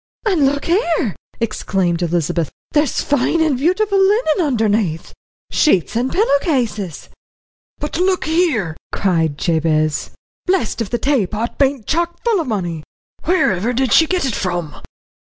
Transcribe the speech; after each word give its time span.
"And 0.25 0.47
look 0.47 0.65
here!" 0.65 1.15
exclaimed 1.39 2.01
Elizabeth, 2.01 2.51
"there's 2.71 3.01
fine 3.03 3.39
and 3.39 3.55
beautiful 3.55 3.99
linen 3.99 4.41
underneath 4.47 5.13
sheets 5.51 5.95
and 5.95 6.11
pillow 6.11 6.39
cases." 6.39 7.09
"But 7.77 7.99
look 7.99 8.25
here!" 8.25 8.75
cried 8.91 9.37
Jabez, 9.37 10.09
"blessed 10.47 10.81
if 10.81 10.89
the 10.89 10.97
taypot 10.97 11.59
bain't 11.59 11.85
chock 11.85 12.17
full 12.23 12.41
o' 12.41 12.45
money! 12.45 12.81
Whereiver 13.27 13.73
did 13.73 13.93
she 13.93 14.07
get 14.07 14.25
it 14.25 14.33
from?" 14.33 14.77